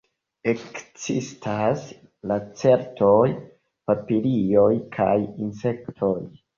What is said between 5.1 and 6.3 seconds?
insektoj.